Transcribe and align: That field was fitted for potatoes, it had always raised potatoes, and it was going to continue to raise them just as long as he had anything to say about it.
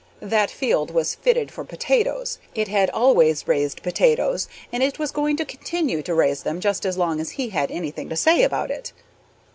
That 0.23 0.49
field 0.49 0.89
was 0.89 1.13
fitted 1.13 1.51
for 1.51 1.63
potatoes, 1.63 2.39
it 2.55 2.67
had 2.67 2.89
always 2.89 3.47
raised 3.47 3.83
potatoes, 3.83 4.47
and 4.73 4.81
it 4.81 4.97
was 4.97 5.11
going 5.11 5.37
to 5.37 5.45
continue 5.45 6.01
to 6.01 6.15
raise 6.15 6.41
them 6.41 6.59
just 6.59 6.87
as 6.87 6.97
long 6.97 7.19
as 7.19 7.29
he 7.37 7.49
had 7.49 7.69
anything 7.69 8.09
to 8.09 8.15
say 8.15 8.41
about 8.41 8.71
it. 8.71 8.93